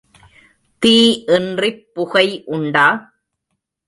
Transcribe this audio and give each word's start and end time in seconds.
தீ 0.81 0.93
இன்றிப் 1.27 1.93
புகை 1.93 2.27
உண்டா? 2.45 2.87